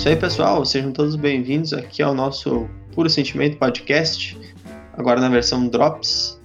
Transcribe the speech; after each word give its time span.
Isso 0.00 0.08
aí, 0.08 0.16
pessoal. 0.16 0.64
Sejam 0.64 0.92
todos 0.92 1.14
bem-vindos 1.14 1.74
aqui 1.74 2.02
ao 2.02 2.14
nosso 2.14 2.66
Puro 2.94 3.10
Sentimento 3.10 3.58
Podcast, 3.58 4.34
agora 4.94 5.20
na 5.20 5.28
versão 5.28 5.68
Drops, 5.68 6.40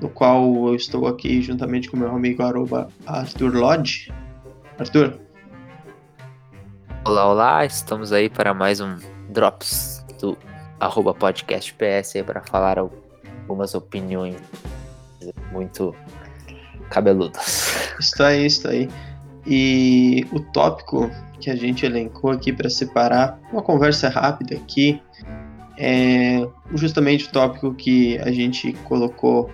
no 0.00 0.08
qual 0.08 0.42
eu 0.66 0.74
estou 0.74 1.06
aqui 1.06 1.40
juntamente 1.40 1.88
com 1.88 1.96
meu 1.96 2.10
amigo 2.10 2.42
arroba 2.42 2.88
Arthur 3.06 3.54
Lodge. 3.54 4.12
Arthur. 4.76 5.20
Olá, 7.04 7.30
olá. 7.30 7.64
Estamos 7.64 8.12
aí 8.12 8.28
para 8.28 8.52
mais 8.52 8.80
um 8.80 8.96
Drops 9.30 10.04
do 10.20 10.36
arroba 10.80 11.14
podcast 11.14 11.72
PS 11.74 12.14
para 12.26 12.42
falar 12.42 12.76
algumas 12.76 13.72
opiniões 13.76 14.34
muito 15.52 15.94
cabeludas. 16.90 17.94
Isso 18.00 18.20
aí, 18.20 18.46
isso 18.46 18.66
aí. 18.66 18.88
E 19.46 20.26
o 20.32 20.40
tópico 20.40 21.10
que 21.40 21.50
a 21.50 21.56
gente 21.56 21.86
elencou 21.86 22.30
aqui 22.30 22.52
para 22.52 22.68
separar 22.68 23.38
uma 23.52 23.62
conversa 23.62 24.08
rápida 24.08 24.56
aqui 24.56 25.00
é 25.78 26.46
justamente 26.74 27.26
o 27.26 27.32
tópico 27.32 27.74
que 27.74 28.18
a 28.18 28.32
gente 28.32 28.72
colocou 28.84 29.50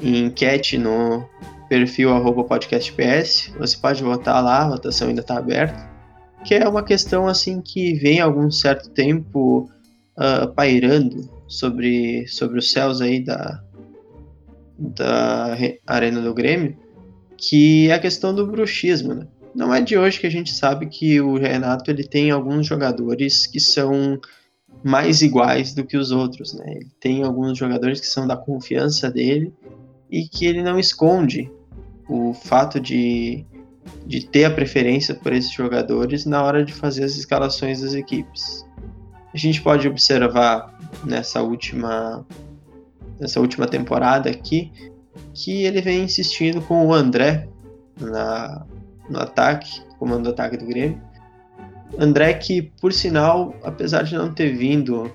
em 0.00 0.26
enquete 0.26 0.78
no 0.78 1.26
perfil 1.68 2.10
podcastps. 2.44 3.52
Você 3.58 3.76
pode 3.76 4.02
votar 4.02 4.42
lá, 4.42 4.64
a 4.64 4.68
votação 4.68 5.08
ainda 5.08 5.22
está 5.22 5.38
aberta. 5.38 5.90
Que 6.44 6.54
é 6.54 6.68
uma 6.68 6.82
questão 6.82 7.26
assim 7.26 7.60
que 7.60 7.94
vem 7.94 8.20
há 8.20 8.24
algum 8.24 8.50
certo 8.50 8.90
tempo 8.90 9.68
uh, 10.16 10.52
pairando 10.54 11.28
sobre, 11.48 12.26
sobre 12.28 12.58
os 12.58 12.70
céus 12.70 13.00
aí 13.00 13.24
da, 13.24 13.60
da 14.78 15.56
Arena 15.86 16.20
do 16.20 16.34
Grêmio, 16.34 16.76
que 17.36 17.88
é 17.88 17.94
a 17.94 17.98
questão 17.98 18.34
do 18.34 18.46
bruxismo, 18.46 19.14
né? 19.14 19.26
Não 19.54 19.74
é 19.74 19.80
de 19.80 19.96
hoje 19.96 20.20
que 20.20 20.26
a 20.26 20.30
gente 20.30 20.52
sabe 20.52 20.86
que 20.86 21.20
o 21.20 21.38
Renato 21.38 21.90
ele 21.90 22.04
tem 22.04 22.30
alguns 22.30 22.66
jogadores 22.66 23.46
que 23.46 23.58
são 23.58 24.20
mais 24.84 25.22
iguais 25.22 25.74
do 25.74 25.84
que 25.84 25.96
os 25.96 26.10
outros, 26.10 26.52
né? 26.54 26.64
Ele 26.76 26.90
tem 27.00 27.22
alguns 27.22 27.56
jogadores 27.56 28.00
que 28.00 28.06
são 28.06 28.26
da 28.26 28.36
confiança 28.36 29.10
dele 29.10 29.52
e 30.10 30.28
que 30.28 30.46
ele 30.46 30.62
não 30.62 30.78
esconde 30.78 31.50
o 32.08 32.34
fato 32.34 32.78
de, 32.78 33.44
de 34.06 34.26
ter 34.26 34.44
a 34.44 34.50
preferência 34.50 35.14
por 35.14 35.32
esses 35.32 35.50
jogadores 35.50 36.26
na 36.26 36.42
hora 36.42 36.64
de 36.64 36.72
fazer 36.72 37.04
as 37.04 37.16
escalações 37.16 37.80
das 37.80 37.94
equipes. 37.94 38.64
A 39.32 39.38
gente 39.38 39.60
pode 39.62 39.88
observar 39.88 40.78
nessa 41.04 41.42
última 41.42 42.24
nessa 43.18 43.40
última 43.40 43.66
temporada 43.66 44.28
aqui 44.28 44.70
que 45.36 45.64
ele 45.64 45.82
vem 45.82 46.04
insistindo 46.04 46.62
com 46.62 46.86
o 46.86 46.94
André 46.94 47.46
na, 48.00 48.64
no 49.08 49.20
ataque, 49.20 49.82
comando 49.98 50.24
do 50.24 50.30
ataque 50.30 50.56
do 50.56 50.64
Grêmio. 50.64 51.00
André 51.98 52.32
que, 52.34 52.62
por 52.80 52.92
sinal, 52.92 53.54
apesar 53.62 54.02
de 54.02 54.14
não 54.14 54.32
ter 54.32 54.56
vindo 54.56 55.12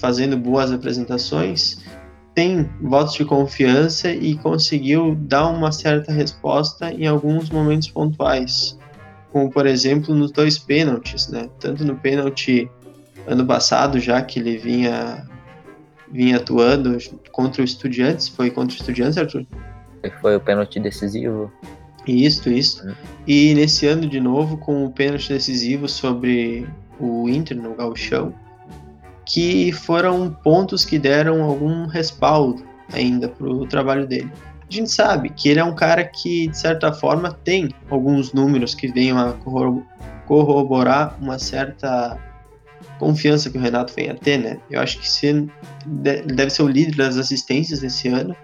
fazendo 0.00 0.36
boas 0.36 0.72
apresentações, 0.72 1.84
tem 2.34 2.68
votos 2.80 3.14
de 3.14 3.24
confiança 3.24 4.10
e 4.10 4.36
conseguiu 4.38 5.14
dar 5.14 5.48
uma 5.48 5.70
certa 5.70 6.12
resposta 6.12 6.90
em 6.92 7.06
alguns 7.06 7.50
momentos 7.50 7.88
pontuais, 7.88 8.78
como 9.32 9.50
por 9.50 9.66
exemplo 9.66 10.14
nos 10.14 10.32
dois 10.32 10.58
pênaltis, 10.58 11.28
né? 11.28 11.48
Tanto 11.60 11.84
no 11.84 11.96
pênalti 11.96 12.70
ano 13.26 13.46
passado 13.46 13.98
já 14.00 14.20
que 14.22 14.38
ele 14.38 14.58
vinha 14.58 15.26
vinha 16.12 16.36
atuando 16.36 16.96
contra 17.32 17.62
o 17.62 17.64
Estudiantes, 17.64 18.28
foi 18.28 18.50
contra 18.50 18.76
o 18.76 18.78
Estudiantes, 18.78 19.18
Arthur? 19.18 19.46
Foi 20.20 20.36
o 20.36 20.40
pênalti 20.40 20.78
decisivo. 20.78 21.52
Isso, 22.06 22.48
isso. 22.48 22.86
Hum. 22.86 22.94
E 23.26 23.54
nesse 23.54 23.86
ano 23.86 24.08
de 24.08 24.20
novo 24.20 24.56
com 24.58 24.84
o 24.84 24.90
pênalti 24.90 25.32
decisivo 25.32 25.88
sobre 25.88 26.66
o 27.00 27.28
Inter 27.28 27.56
no 27.56 27.74
Gauchão, 27.74 28.32
que 29.24 29.72
foram 29.72 30.30
pontos 30.30 30.84
que 30.84 30.98
deram 30.98 31.42
algum 31.42 31.86
respaldo 31.86 32.64
ainda 32.92 33.28
para 33.28 33.46
o 33.46 33.66
trabalho 33.66 34.06
dele. 34.06 34.30
A 34.68 34.72
gente 34.72 34.90
sabe 34.90 35.30
que 35.30 35.48
ele 35.48 35.60
é 35.60 35.64
um 35.64 35.74
cara 35.74 36.04
que, 36.04 36.48
de 36.48 36.58
certa 36.58 36.92
forma, 36.92 37.32
tem 37.44 37.68
alguns 37.90 38.32
números 38.32 38.74
que 38.74 38.88
venham 38.88 39.18
a 39.18 39.34
corroborar 40.26 41.16
uma 41.20 41.38
certa 41.38 42.18
confiança 42.98 43.50
que 43.50 43.58
o 43.58 43.60
Renato 43.60 43.92
vem 43.94 44.10
a 44.10 44.14
ter, 44.14 44.38
né? 44.38 44.58
Eu 44.70 44.80
acho 44.80 44.98
que 44.98 45.08
se, 45.08 45.48
deve 45.86 46.50
ser 46.50 46.62
o 46.62 46.68
líder 46.68 46.96
das 46.96 47.16
assistências 47.16 47.80
desse 47.80 48.08
ano. 48.08 48.36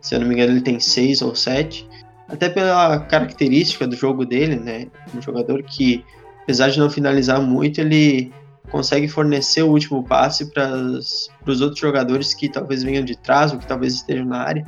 Se 0.00 0.14
eu 0.14 0.20
não 0.20 0.28
me 0.28 0.34
engano, 0.34 0.52
ele 0.52 0.60
tem 0.60 0.78
seis 0.78 1.22
ou 1.22 1.34
sete. 1.34 1.88
Até 2.28 2.48
pela 2.48 3.00
característica 3.00 3.86
do 3.86 3.96
jogo 3.96 4.24
dele, 4.24 4.56
né? 4.56 4.86
Um 5.14 5.22
jogador 5.22 5.62
que, 5.62 6.04
apesar 6.42 6.68
de 6.70 6.78
não 6.78 6.90
finalizar 6.90 7.40
muito, 7.40 7.80
ele 7.80 8.32
consegue 8.70 9.08
fornecer 9.08 9.62
o 9.62 9.70
último 9.70 10.02
passe 10.02 10.52
para 10.52 10.68
os 10.74 11.60
outros 11.60 11.78
jogadores 11.78 12.34
que 12.34 12.48
talvez 12.48 12.82
venham 12.82 13.04
de 13.04 13.16
trás 13.16 13.52
ou 13.52 13.58
que 13.58 13.66
talvez 13.66 13.94
estejam 13.94 14.26
na 14.26 14.38
área. 14.38 14.66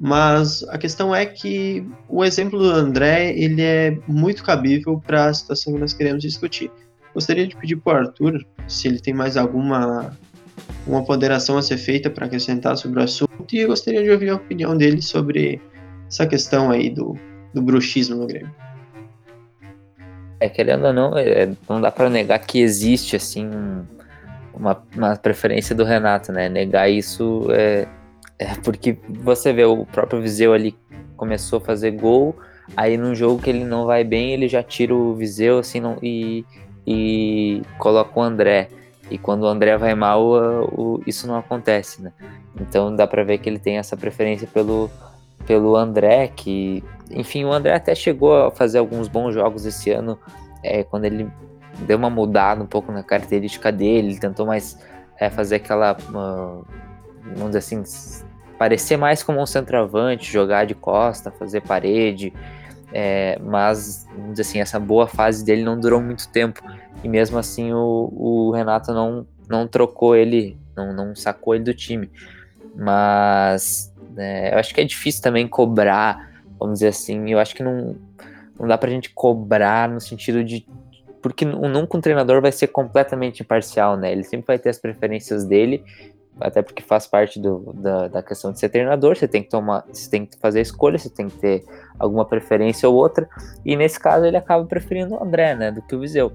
Mas 0.00 0.62
a 0.68 0.78
questão 0.78 1.14
é 1.14 1.26
que 1.26 1.84
o 2.08 2.24
exemplo 2.24 2.58
do 2.58 2.70
André 2.70 3.32
ele 3.36 3.62
é 3.62 3.98
muito 4.06 4.44
cabível 4.44 5.02
para 5.04 5.26
a 5.26 5.34
situação 5.34 5.72
que 5.72 5.80
nós 5.80 5.92
queremos 5.92 6.22
discutir. 6.22 6.70
Gostaria 7.14 7.46
de 7.46 7.56
pedir 7.56 7.76
para 7.76 7.94
o 7.94 8.06
Arthur 8.06 8.46
se 8.66 8.88
ele 8.88 9.00
tem 9.00 9.14
mais 9.14 9.36
alguma 9.36 10.16
uma 10.86 11.04
ponderação 11.04 11.58
a 11.58 11.62
ser 11.62 11.76
feita 11.76 12.08
para 12.08 12.26
acrescentar 12.26 12.76
sobre 12.76 13.00
o 13.00 13.02
assunto 13.02 13.28
e 13.52 13.64
gostaria 13.66 14.02
de 14.02 14.10
ouvir 14.10 14.30
a 14.30 14.36
opinião 14.36 14.76
dele 14.76 15.02
sobre 15.02 15.60
essa 16.08 16.26
questão 16.26 16.70
aí 16.70 16.88
do, 16.88 17.16
do 17.52 17.60
bruxismo 17.60 18.16
no 18.16 18.26
Grêmio. 18.26 18.52
É, 20.40 20.48
querendo 20.48 20.86
ou 20.86 20.92
não, 20.92 21.18
é, 21.18 21.50
não 21.68 21.80
dá 21.80 21.90
para 21.90 22.08
negar 22.08 22.38
que 22.38 22.60
existe, 22.60 23.16
assim, 23.16 23.50
uma, 24.54 24.82
uma, 24.96 25.16
preferência 25.16 25.74
do 25.74 25.84
Renato, 25.84 26.32
né? 26.32 26.48
Negar 26.48 26.88
isso 26.88 27.48
é, 27.50 27.86
é, 28.38 28.54
porque 28.62 28.96
você 29.08 29.52
vê 29.52 29.64
o 29.64 29.84
próprio 29.84 30.22
Viseu 30.22 30.52
ali 30.52 30.76
começou 31.16 31.58
a 31.58 31.60
fazer 31.60 31.90
gol, 31.90 32.36
aí 32.76 32.96
num 32.96 33.14
jogo 33.14 33.42
que 33.42 33.50
ele 33.50 33.64
não 33.64 33.84
vai 33.84 34.04
bem, 34.04 34.32
ele 34.32 34.48
já 34.48 34.62
tira 34.62 34.94
o 34.94 35.14
Viseu, 35.14 35.58
assim, 35.58 35.80
não, 35.80 35.98
e, 36.00 36.44
e 36.90 37.62
coloca 37.76 38.18
o 38.18 38.22
André. 38.22 38.70
E 39.10 39.18
quando 39.18 39.42
o 39.42 39.46
André 39.46 39.76
vai 39.76 39.94
mal, 39.94 40.22
o, 40.22 40.96
o, 40.96 41.02
isso 41.06 41.26
não 41.26 41.36
acontece, 41.36 42.00
né? 42.00 42.12
Então 42.58 42.94
dá 42.96 43.06
para 43.06 43.22
ver 43.22 43.38
que 43.38 43.48
ele 43.48 43.58
tem 43.58 43.76
essa 43.76 43.94
preferência 43.94 44.48
pelo, 44.52 44.90
pelo 45.46 45.76
André, 45.76 46.28
que, 46.28 46.82
enfim, 47.10 47.44
o 47.44 47.52
André 47.52 47.74
até 47.74 47.94
chegou 47.94 48.46
a 48.46 48.50
fazer 48.50 48.78
alguns 48.78 49.06
bons 49.06 49.34
jogos 49.34 49.66
esse 49.66 49.90
ano, 49.90 50.18
é, 50.62 50.82
quando 50.82 51.04
ele 51.04 51.30
deu 51.86 51.98
uma 51.98 52.08
mudada 52.08 52.62
um 52.62 52.66
pouco 52.66 52.90
na 52.90 53.02
característica 53.02 53.70
dele, 53.70 54.08
ele 54.08 54.18
tentou 54.18 54.46
mais 54.46 54.78
é, 55.18 55.28
fazer 55.28 55.56
aquela, 55.56 55.92
uh, 55.92 56.66
vamos 57.34 57.54
dizer 57.54 57.58
assim, 57.58 57.82
parecer 58.58 58.96
mais 58.96 59.22
como 59.22 59.40
um 59.40 59.46
centroavante, 59.46 60.32
jogar 60.32 60.64
de 60.64 60.74
costa, 60.74 61.30
fazer 61.30 61.60
parede, 61.60 62.32
é, 62.92 63.38
mas, 63.40 64.06
vamos 64.12 64.32
dizer 64.32 64.42
assim, 64.42 64.60
essa 64.60 64.78
boa 64.78 65.06
fase 65.06 65.44
dele 65.44 65.62
não 65.62 65.78
durou 65.78 66.00
muito 66.00 66.28
tempo, 66.28 66.60
e 67.02 67.08
mesmo 67.08 67.38
assim 67.38 67.72
o, 67.72 68.12
o 68.14 68.50
Renato 68.52 68.92
não, 68.92 69.26
não 69.48 69.66
trocou 69.66 70.16
ele, 70.16 70.58
não, 70.76 70.92
não 70.92 71.14
sacou 71.14 71.54
ele 71.54 71.64
do 71.64 71.74
time, 71.74 72.10
mas 72.74 73.92
né? 74.18 74.52
Eu 74.52 74.58
acho 74.58 74.74
que 74.74 74.80
é 74.80 74.84
difícil 74.84 75.22
também 75.22 75.46
cobrar, 75.46 76.42
vamos 76.58 76.80
dizer 76.80 76.88
assim. 76.88 77.30
Eu 77.30 77.38
acho 77.38 77.54
que 77.54 77.62
não, 77.62 77.94
não 78.58 78.66
dá 78.66 78.76
pra 78.76 78.90
gente 78.90 79.10
cobrar 79.10 79.88
no 79.88 80.00
sentido 80.00 80.42
de. 80.42 80.66
Porque 81.22 81.44
nunca 81.44 81.96
um 81.96 82.00
treinador 82.00 82.42
vai 82.42 82.50
ser 82.50 82.66
completamente 82.66 83.42
imparcial, 83.42 83.96
né? 83.96 84.10
Ele 84.10 84.24
sempre 84.24 84.46
vai 84.48 84.58
ter 84.58 84.70
as 84.70 84.78
preferências 84.78 85.44
dele, 85.44 85.84
até 86.40 86.62
porque 86.62 86.82
faz 86.82 87.06
parte 87.06 87.40
do, 87.40 87.72
da, 87.74 88.08
da 88.08 88.22
questão 88.22 88.52
de 88.52 88.58
ser 88.58 88.68
treinador. 88.68 89.16
Você 89.16 89.28
tem 89.28 89.42
que 89.42 89.48
tomar, 89.48 89.84
você 89.92 90.10
tem 90.10 90.26
que 90.26 90.38
fazer 90.38 90.60
a 90.60 90.62
escolha, 90.62 90.98
você 90.98 91.10
tem 91.10 91.28
que 91.28 91.38
ter 91.38 91.64
alguma 91.98 92.24
preferência 92.24 92.88
ou 92.88 92.94
outra. 92.94 93.28
E 93.64 93.76
nesse 93.76 93.98
caso 93.98 94.24
ele 94.24 94.36
acaba 94.36 94.64
preferindo 94.64 95.14
o 95.14 95.22
André, 95.22 95.54
né? 95.54 95.70
Do 95.70 95.82
que 95.82 95.94
o 95.94 96.00
Viseu 96.00 96.32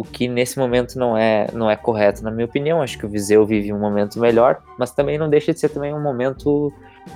o 0.00 0.04
que 0.04 0.26
nesse 0.26 0.58
momento 0.58 0.98
não 0.98 1.14
é, 1.14 1.46
não 1.52 1.70
é 1.70 1.76
correto, 1.76 2.24
na 2.24 2.30
minha 2.30 2.46
opinião. 2.46 2.80
Acho 2.80 2.96
que 2.96 3.04
o 3.04 3.08
Viseu 3.08 3.44
vive 3.44 3.70
um 3.70 3.78
momento 3.78 4.18
melhor, 4.18 4.62
mas 4.78 4.92
também 4.92 5.18
não 5.18 5.28
deixa 5.28 5.52
de 5.52 5.60
ser 5.60 5.68
também 5.68 5.92
um 5.92 6.02
momento 6.02 6.72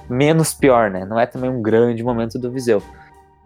menos 0.06 0.52
pior, 0.52 0.90
né? 0.90 1.04
Não 1.06 1.18
é 1.18 1.24
também 1.24 1.48
um 1.48 1.62
grande 1.62 2.02
momento 2.02 2.38
do 2.38 2.50
Viseu. 2.50 2.82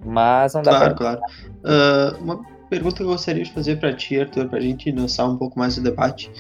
Mas 0.04 0.54
não 0.54 0.62
dá 0.62 0.70
Claro, 0.72 0.94
pra... 0.96 1.16
claro. 1.16 1.20
Uh, 1.62 2.22
uma 2.24 2.44
pergunta 2.68 2.96
que 2.96 3.02
eu 3.04 3.06
gostaria 3.06 3.44
de 3.44 3.52
fazer 3.52 3.78
para 3.78 3.92
ti, 3.92 4.18
Arthur, 4.18 4.48
para 4.48 4.58
a 4.58 4.62
gente 4.62 4.90
lançar 4.90 5.26
um 5.26 5.36
pouco 5.36 5.56
mais 5.56 5.76
o 5.76 5.82
debate. 5.84 6.32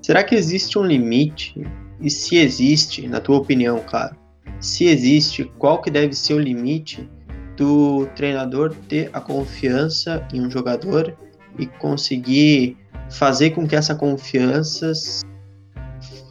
Será 0.00 0.22
que 0.22 0.36
existe 0.36 0.78
um 0.78 0.84
limite? 0.84 1.60
E 2.00 2.10
se 2.10 2.36
existe, 2.36 3.06
na 3.08 3.20
tua 3.20 3.38
opinião, 3.38 3.80
claro, 3.86 4.16
se 4.60 4.86
existe, 4.86 5.44
qual 5.58 5.80
que 5.80 5.90
deve 5.90 6.14
ser 6.14 6.34
o 6.34 6.38
limite 6.38 7.08
do 7.56 8.06
treinador 8.16 8.74
ter 8.88 9.10
a 9.12 9.20
confiança 9.20 10.26
em 10.32 10.40
um 10.40 10.50
jogador 10.50 11.16
e 11.58 11.66
conseguir 11.66 12.76
fazer 13.10 13.50
com 13.50 13.66
que 13.66 13.76
essa 13.76 13.94
confiança 13.94 14.92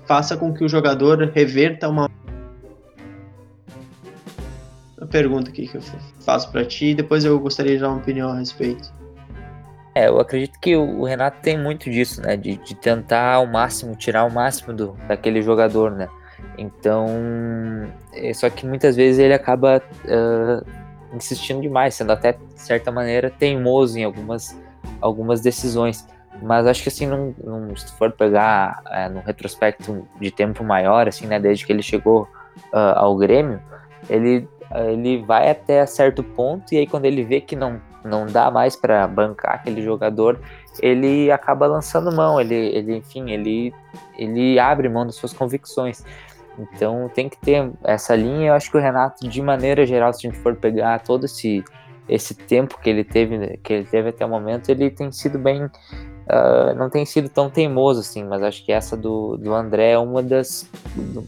faça 0.06 0.36
com 0.36 0.54
que 0.54 0.64
o 0.64 0.70
jogador 0.70 1.32
reverta 1.34 1.88
uma 1.88 2.10
pergunta 5.10 5.52
aqui 5.52 5.68
que 5.68 5.78
eu 5.78 5.82
faço 6.22 6.52
para 6.52 6.66
ti 6.66 6.88
e 6.88 6.96
depois 6.96 7.24
eu 7.24 7.40
gostaria 7.40 7.76
de 7.76 7.82
dar 7.82 7.90
uma 7.90 8.00
opinião 8.00 8.32
a 8.32 8.40
respeito. 8.40 8.92
É, 9.96 10.08
eu 10.08 10.20
acredito 10.20 10.60
que 10.60 10.76
o 10.76 11.04
Renato 11.04 11.40
tem 11.42 11.58
muito 11.58 11.90
disso, 11.90 12.22
né? 12.22 12.36
De, 12.36 12.58
de 12.58 12.74
tentar 12.74 13.34
ao 13.34 13.46
máximo, 13.46 13.96
tirar 13.96 14.26
o 14.26 14.32
máximo 14.32 14.74
do, 14.74 14.98
daquele 15.08 15.42
jogador, 15.42 15.92
né? 15.92 16.08
Então, 16.58 17.08
é, 18.12 18.34
só 18.34 18.50
que 18.50 18.66
muitas 18.66 18.96
vezes 18.96 19.20
ele 19.20 19.34
acaba 19.34 19.82
uh, 20.06 20.66
insistindo 21.16 21.62
demais, 21.62 21.94
sendo 21.94 22.12
até, 22.12 22.34
de 22.34 22.40
certa 22.62 22.92
maneira, 22.92 23.30
teimoso 23.30 23.98
em 24.00 24.04
algumas, 24.04 24.60
algumas 25.00 25.42
decisões. 25.42 26.08
Mas 26.42 26.66
acho 26.66 26.82
que 26.82 26.90
assim, 26.90 27.06
num, 27.06 27.34
num, 27.44 27.76
se 27.76 27.92
for 27.94 28.12
pegar 28.12 28.82
é, 28.90 29.08
no 29.08 29.22
retrospecto 29.22 30.08
de 30.20 30.32
tempo 30.32 30.64
maior, 30.64 31.08
assim, 31.08 31.28
né, 31.28 31.40
desde 31.40 31.66
que 31.66 31.72
ele 31.72 31.84
chegou 31.84 32.24
uh, 32.74 32.96
ao 32.96 33.16
Grêmio, 33.16 33.62
ele, 34.10 34.48
ele 34.88 35.22
vai 35.24 35.50
até 35.52 35.86
certo 35.86 36.24
ponto 36.24 36.74
e 36.74 36.78
aí 36.80 36.88
quando 36.88 37.06
ele 37.06 37.24
vê 37.24 37.40
que 37.40 37.56
não, 37.56 37.80
não 38.04 38.26
dá 38.26 38.52
mais 38.52 38.76
para 38.76 39.08
bancar 39.08 39.56
aquele 39.56 39.82
jogador, 39.82 40.40
ele 40.82 41.32
acaba 41.32 41.68
lançando 41.68 42.12
mão, 42.12 42.40
ele, 42.40 42.56
ele 42.56 42.98
enfim, 42.98 43.32
ele, 43.32 43.74
ele 44.18 44.60
abre 44.60 44.90
mão 44.90 45.06
das 45.06 45.16
suas 45.16 45.34
convicções. 45.34 46.04
Então 46.58 47.10
tem 47.14 47.28
que 47.30 47.38
ter 47.38 47.72
essa 47.84 48.16
linha. 48.16 48.50
Eu 48.50 48.54
acho 48.54 48.70
que 48.70 48.78
o 48.78 48.82
Renato, 48.82 49.28
de 49.28 49.42
maneira 49.42 49.86
geral, 49.86 50.14
se 50.14 50.26
a 50.26 50.30
gente 50.30 50.42
for 50.42 50.56
pegar 50.56 51.00
todo 51.00 51.26
esse, 51.26 51.64
esse 52.08 52.36
tempo 52.36 52.80
que 52.80 52.90
ele 52.90 53.04
teve, 53.04 53.58
que 53.58 53.74
ele 53.74 53.86
teve 53.86 54.10
até 54.10 54.26
o 54.26 54.30
momento, 54.30 54.70
ele 54.70 54.90
tem 54.90 55.12
sido 55.12 55.40
bem. 55.40 55.66
Uh, 55.66 56.74
não 56.78 56.90
tem 56.90 57.06
sido 57.06 57.28
tão 57.28 57.50
teimoso 57.50 58.00
assim, 58.00 58.24
mas 58.24 58.42
acho 58.44 58.66
que 58.66 58.72
essa 58.72 58.96
do, 58.96 59.36
do 59.36 59.54
André 59.54 59.92
é 59.92 59.98
uma 59.98 60.24
das, 60.24 60.70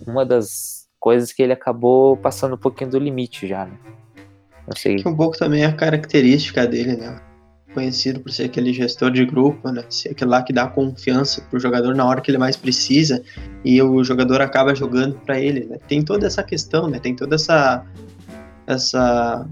uma 0.07 0.25
das 0.25 0.87
coisas 0.97 1.33
que 1.33 1.43
ele 1.43 1.51
acabou 1.51 2.15
passando 2.15 2.55
um 2.55 2.57
pouquinho 2.57 2.91
do 2.91 2.97
limite 2.97 3.45
já, 3.45 3.65
né? 3.65 3.77
Sei. 4.75 4.95
Que 4.95 5.07
um 5.07 5.15
pouco 5.15 5.37
também 5.37 5.63
é 5.63 5.65
a 5.65 5.73
característica 5.73 6.65
dele, 6.65 6.95
né? 6.95 7.19
Conhecido 7.73 8.19
por 8.21 8.31
ser 8.31 8.43
aquele 8.43 8.71
gestor 8.73 9.11
de 9.11 9.25
grupo, 9.25 9.69
né? 9.69 9.83
Ser 9.89 10.09
aquele 10.09 10.31
lá 10.31 10.41
que 10.41 10.53
dá 10.53 10.65
confiança 10.67 11.41
pro 11.49 11.59
jogador 11.59 11.93
na 11.93 12.05
hora 12.05 12.21
que 12.21 12.31
ele 12.31 12.37
mais 12.37 12.55
precisa 12.55 13.21
e 13.63 13.81
o 13.81 14.03
jogador 14.03 14.41
acaba 14.41 14.73
jogando 14.73 15.15
para 15.25 15.39
ele, 15.39 15.65
né? 15.65 15.77
Tem 15.87 16.01
toda 16.01 16.25
essa 16.25 16.41
questão, 16.41 16.87
né? 16.87 16.99
Tem 16.99 17.15
toda 17.15 17.35
essa 17.35 17.85
essa 18.65 19.47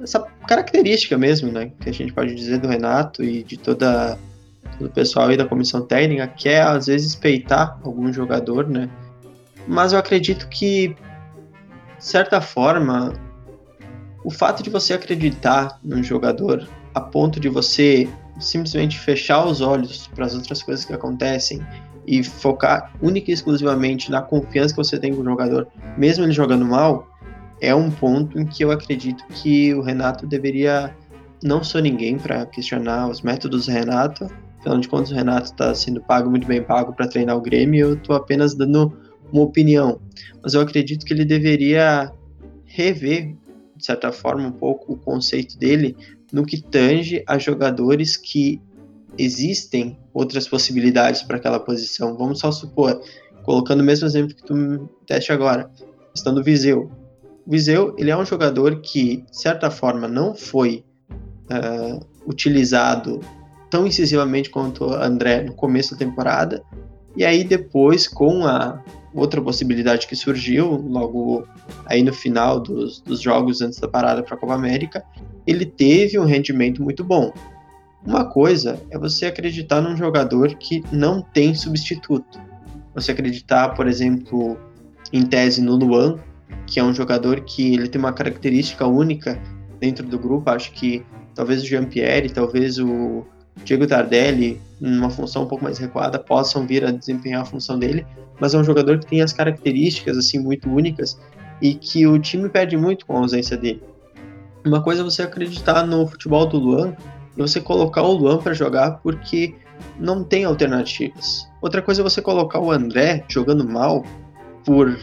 essa 0.00 0.20
característica 0.46 1.18
mesmo, 1.18 1.50
né? 1.50 1.72
Que 1.80 1.90
a 1.90 1.92
gente 1.92 2.12
pode 2.12 2.34
dizer 2.34 2.58
do 2.58 2.68
Renato 2.68 3.22
e 3.22 3.42
de 3.42 3.56
toda 3.56 4.18
do 4.78 4.88
pessoal 4.90 5.28
aí 5.28 5.36
da 5.36 5.44
comissão 5.44 5.82
técnica, 5.82 6.26
que 6.26 6.48
é 6.48 6.62
às 6.62 6.86
vezes 6.86 7.14
peitar 7.14 7.78
algum 7.82 8.12
jogador, 8.12 8.68
né? 8.68 8.88
Mas 9.66 9.92
eu 9.92 9.98
acredito 9.98 10.48
que, 10.48 10.88
de 10.88 12.04
certa 12.04 12.40
forma, 12.40 13.14
o 14.24 14.30
fato 14.30 14.62
de 14.62 14.70
você 14.70 14.94
acreditar 14.94 15.78
num 15.84 16.02
jogador 16.02 16.66
a 16.94 17.00
ponto 17.00 17.38
de 17.38 17.48
você 17.48 18.08
simplesmente 18.40 18.98
fechar 18.98 19.44
os 19.44 19.60
olhos 19.60 20.08
para 20.08 20.24
as 20.24 20.34
outras 20.34 20.62
coisas 20.62 20.84
que 20.84 20.92
acontecem 20.92 21.60
e 22.06 22.22
focar 22.22 22.92
única 23.00 23.30
e 23.30 23.34
exclusivamente 23.34 24.10
na 24.10 24.22
confiança 24.22 24.74
que 24.74 24.82
você 24.82 24.98
tem 24.98 25.14
com 25.14 25.20
o 25.20 25.24
jogador, 25.24 25.68
mesmo 25.96 26.24
ele 26.24 26.32
jogando 26.32 26.64
mal, 26.64 27.08
é 27.60 27.74
um 27.74 27.90
ponto 27.90 28.38
em 28.38 28.44
que 28.44 28.64
eu 28.64 28.70
acredito 28.70 29.24
que 29.28 29.72
o 29.74 29.80
Renato 29.80 30.26
deveria. 30.26 30.94
Não 31.42 31.62
sou 31.62 31.80
ninguém 31.80 32.18
para 32.18 32.46
questionar 32.46 33.08
os 33.08 33.20
métodos 33.20 33.66
do 33.66 33.72
Renato, 33.72 34.26
afinal 34.58 34.78
de 34.78 34.88
contas, 34.88 35.10
o 35.10 35.14
Renato 35.14 35.46
está 35.46 35.74
sendo 35.74 36.00
pago, 36.00 36.30
muito 36.30 36.46
bem 36.46 36.62
pago, 36.62 36.92
para 36.94 37.06
treinar 37.06 37.36
o 37.36 37.40
Grêmio, 37.40 37.88
eu 37.88 37.94
estou 37.94 38.16
apenas 38.16 38.54
dando 38.54 38.96
uma 39.32 39.42
opinião. 39.42 40.00
Mas 40.42 40.54
eu 40.54 40.60
acredito 40.60 41.04
que 41.04 41.12
ele 41.12 41.24
deveria 41.24 42.10
rever, 42.64 43.34
de 43.84 43.86
certa 43.86 44.10
forma, 44.10 44.48
um 44.48 44.52
pouco 44.52 44.94
o 44.94 44.96
conceito 44.96 45.58
dele 45.58 45.94
no 46.32 46.42
que 46.42 46.58
tange 46.58 47.22
a 47.26 47.36
jogadores 47.36 48.16
que 48.16 48.58
existem 49.18 49.98
outras 50.14 50.48
possibilidades 50.48 51.22
para 51.22 51.36
aquela 51.36 51.60
posição. 51.60 52.16
Vamos 52.16 52.38
só 52.38 52.50
supor, 52.50 52.98
colocando 53.42 53.80
o 53.80 53.84
mesmo 53.84 54.06
exemplo 54.06 54.34
que 54.34 54.42
tu 54.42 54.54
me 54.54 54.88
deste 55.06 55.32
agora, 55.32 55.70
questão 56.14 56.34
do 56.34 56.42
Viseu. 56.42 56.90
O 57.46 57.50
Viseu, 57.50 57.94
ele 57.98 58.10
é 58.10 58.16
um 58.16 58.24
jogador 58.24 58.80
que, 58.80 59.18
de 59.30 59.38
certa 59.38 59.70
forma, 59.70 60.08
não 60.08 60.34
foi 60.34 60.82
uh, 61.50 62.02
utilizado 62.26 63.20
tão 63.68 63.86
incisivamente 63.86 64.48
quanto 64.48 64.86
o 64.86 64.94
André 64.94 65.42
no 65.42 65.52
começo 65.52 65.92
da 65.92 65.98
temporada, 65.98 66.64
e 67.16 67.24
aí 67.24 67.44
depois, 67.44 68.08
com 68.08 68.46
a 68.46 68.82
outra 69.14 69.40
possibilidade 69.40 70.06
que 70.06 70.16
surgiu 70.16 70.70
logo 70.72 71.46
aí 71.86 72.02
no 72.02 72.12
final 72.12 72.58
dos, 72.58 73.00
dos 73.00 73.20
jogos 73.20 73.60
antes 73.62 73.78
da 73.78 73.86
parada 73.86 74.22
para 74.22 74.34
a 74.34 74.38
Copa 74.38 74.54
América, 74.54 75.04
ele 75.46 75.64
teve 75.64 76.18
um 76.18 76.24
rendimento 76.24 76.82
muito 76.82 77.04
bom. 77.04 77.32
Uma 78.04 78.24
coisa 78.24 78.82
é 78.90 78.98
você 78.98 79.26
acreditar 79.26 79.80
num 79.80 79.96
jogador 79.96 80.54
que 80.56 80.82
não 80.92 81.22
tem 81.22 81.54
substituto. 81.54 82.40
Você 82.94 83.12
acreditar, 83.12 83.70
por 83.70 83.86
exemplo, 83.86 84.58
em 85.12 85.24
tese 85.24 85.62
no 85.62 85.76
Luan, 85.76 86.18
que 86.66 86.80
é 86.80 86.84
um 86.84 86.92
jogador 86.92 87.40
que 87.42 87.74
ele 87.74 87.88
tem 87.88 87.98
uma 87.98 88.12
característica 88.12 88.86
única 88.86 89.40
dentro 89.80 90.06
do 90.06 90.18
grupo. 90.18 90.50
Acho 90.50 90.72
que 90.72 91.04
talvez 91.34 91.62
o 91.62 91.66
Jean-Pierre, 91.66 92.30
talvez 92.30 92.78
o 92.78 93.24
Diego 93.62 93.86
Tardelli, 93.86 94.60
numa 94.80 95.10
função 95.10 95.44
um 95.44 95.46
pouco 95.46 95.64
mais 95.64 95.78
recuada, 95.78 96.18
possam 96.18 96.66
vir 96.66 96.84
a 96.84 96.90
desempenhar 96.90 97.42
a 97.42 97.44
função 97.44 97.78
dele, 97.78 98.06
mas 98.40 98.54
é 98.54 98.58
um 98.58 98.64
jogador 98.64 98.98
que 98.98 99.06
tem 99.06 99.22
as 99.22 99.32
características 99.32 100.18
assim 100.18 100.38
muito 100.38 100.68
únicas 100.68 101.18
e 101.62 101.74
que 101.74 102.06
o 102.06 102.18
time 102.18 102.48
perde 102.48 102.76
muito 102.76 103.06
com 103.06 103.16
a 103.16 103.20
ausência 103.20 103.56
dele. 103.56 103.82
Uma 104.64 104.82
coisa 104.82 105.02
é 105.02 105.04
você 105.04 105.22
acreditar 105.22 105.86
no 105.86 106.06
futebol 106.06 106.46
do 106.46 106.58
Luan 106.58 106.96
e 107.36 107.40
você 107.40 107.60
colocar 107.60 108.02
o 108.02 108.12
Luan 108.12 108.38
para 108.38 108.52
jogar 108.52 108.98
porque 109.02 109.54
não 109.98 110.24
tem 110.24 110.44
alternativas. 110.44 111.48
Outra 111.60 111.80
coisa 111.80 112.02
é 112.02 112.04
você 112.04 112.20
colocar 112.20 112.60
o 112.60 112.70
André 112.70 113.24
jogando 113.28 113.66
mal 113.66 114.04
por 114.64 114.98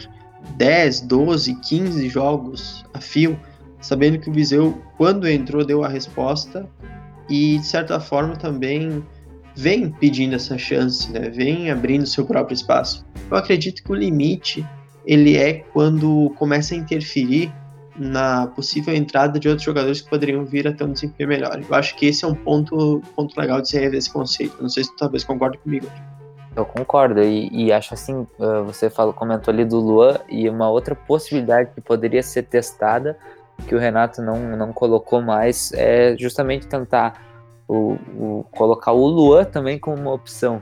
10, 0.56 1.02
12, 1.02 1.54
15 1.60 2.08
jogos 2.08 2.84
a 2.92 3.00
fio, 3.00 3.38
sabendo 3.80 4.18
que 4.18 4.28
o 4.28 4.32
Viseu, 4.32 4.80
quando 4.96 5.28
entrou, 5.28 5.64
deu 5.64 5.84
a 5.84 5.88
resposta 5.88 6.68
e, 7.32 7.58
de 7.58 7.66
certa 7.66 7.98
forma, 7.98 8.36
também 8.36 9.02
vem 9.56 9.90
pedindo 9.90 10.34
essa 10.34 10.58
chance, 10.58 11.10
né? 11.10 11.30
vem 11.30 11.70
abrindo 11.70 12.06
seu 12.06 12.26
próprio 12.26 12.54
espaço. 12.54 13.06
Eu 13.30 13.38
acredito 13.38 13.82
que 13.82 13.90
o 13.90 13.94
limite 13.94 14.66
ele 15.06 15.38
é 15.38 15.54
quando 15.72 16.30
começa 16.38 16.74
a 16.74 16.76
interferir 16.76 17.50
na 17.96 18.46
possível 18.48 18.94
entrada 18.94 19.40
de 19.40 19.48
outros 19.48 19.64
jogadores 19.64 20.02
que 20.02 20.10
poderiam 20.10 20.44
vir 20.44 20.68
a 20.68 20.72
ter 20.72 20.84
um 20.84 20.92
desempenho 20.92 21.30
melhor. 21.30 21.58
Eu 21.58 21.74
acho 21.74 21.96
que 21.96 22.04
esse 22.04 22.22
é 22.22 22.28
um 22.28 22.34
ponto, 22.34 23.00
ponto 23.16 23.40
legal 23.40 23.62
de 23.62 23.68
se 23.70 23.78
rever 23.78 23.98
esse 23.98 24.12
conceito. 24.12 24.54
Não 24.60 24.68
sei 24.68 24.84
se 24.84 24.90
tu 24.90 24.96
talvez 24.98 25.24
concorde 25.24 25.56
comigo. 25.56 25.86
Eu 26.54 26.66
concordo, 26.66 27.22
e, 27.22 27.48
e, 27.50 27.72
acho 27.72 27.94
assim, 27.94 28.26
você 28.66 28.90
falou, 28.90 29.14
comentou 29.14 29.52
ali 29.52 29.64
do 29.64 29.80
Luan, 29.80 30.18
e 30.28 30.46
uma 30.50 30.68
outra 30.68 30.94
possibilidade 30.94 31.70
que 31.74 31.80
poderia 31.80 32.22
ser 32.22 32.42
testada, 32.42 33.16
que 33.66 33.74
o 33.74 33.78
Renato 33.78 34.22
não, 34.22 34.56
não 34.56 34.72
colocou 34.72 35.20
mais, 35.22 35.72
é 35.72 36.16
justamente 36.18 36.66
tentar 36.66 37.20
o, 37.68 37.92
o 38.16 38.46
colocar 38.50 38.92
o 38.92 39.06
Luan 39.06 39.44
também 39.44 39.78
como 39.78 39.96
uma 40.00 40.12
opção, 40.12 40.60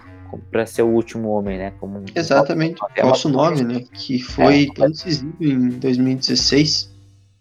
para 0.50 0.66
ser 0.66 0.82
o 0.82 0.88
último 0.88 1.30
homem, 1.30 1.58
né? 1.58 1.72
Como 1.80 2.04
Exatamente, 2.14 2.80
o 2.82 3.06
nosso 3.06 3.28
nome, 3.28 3.62
né? 3.62 3.82
Que 3.92 4.20
foi 4.20 4.64
é, 4.64 4.74
tão 4.74 4.88
decisivo 4.88 5.34
em 5.40 5.70
2016. 5.70 6.90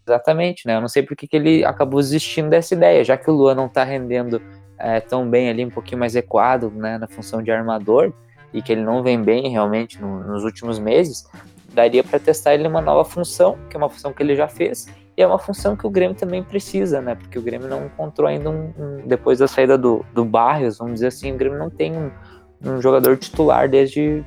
Exatamente, 0.08 0.66
né? 0.66 0.76
Eu 0.76 0.82
não 0.82 0.88
sei 0.88 1.04
porque 1.04 1.28
que 1.28 1.36
ele 1.36 1.64
acabou 1.64 2.00
desistindo 2.00 2.50
dessa 2.50 2.74
ideia, 2.74 3.04
já 3.04 3.16
que 3.16 3.30
o 3.30 3.34
Luan 3.34 3.54
não 3.54 3.68
está 3.68 3.84
rendendo 3.84 4.42
é, 4.78 5.00
tão 5.00 5.30
bem 5.30 5.50
ali, 5.50 5.64
um 5.64 5.70
pouquinho 5.70 6.00
mais 6.00 6.16
recuado, 6.16 6.72
né? 6.72 6.98
Na 6.98 7.08
função 7.08 7.44
de 7.44 7.52
armador, 7.52 8.12
e 8.54 8.62
que 8.62 8.72
ele 8.72 8.82
não 8.82 9.04
vem 9.04 9.22
bem 9.22 9.50
realmente 9.50 10.02
no, 10.02 10.24
nos 10.24 10.44
últimos 10.44 10.80
meses, 10.80 11.28
daria 11.74 12.04
para 12.04 12.20
testar 12.20 12.56
ele 12.56 12.68
uma 12.68 12.82
nova 12.82 13.06
função, 13.08 13.58
que 13.70 13.76
é 13.76 13.78
uma 13.78 13.90
função 13.90 14.12
que 14.12 14.24
ele 14.24 14.36
já 14.36 14.48
fez, 14.48 14.88
e 15.20 15.22
é 15.22 15.28
uma 15.28 15.38
função 15.38 15.76
que 15.76 15.86
o 15.86 15.90
Grêmio 15.90 16.16
também 16.16 16.42
precisa, 16.42 17.02
né? 17.02 17.14
Porque 17.14 17.38
o 17.38 17.42
Grêmio 17.42 17.68
não 17.68 17.88
encontrou 17.88 18.26
ainda 18.26 18.50
um, 18.50 18.74
um 18.80 19.06
depois 19.06 19.40
da 19.40 19.50
saída 19.50 19.78
do, 19.78 20.06
do 20.14 20.24
Barrios, 20.24 20.78
vamos 20.78 20.94
dizer 20.94 21.08
assim, 21.08 21.34
o 21.34 21.38
Grêmio 21.38 21.60
não 21.60 21.70
tem 21.70 21.92
um, 21.94 22.10
um 22.64 22.82
jogador 22.82 23.18
titular 23.18 23.68
desde 23.68 24.24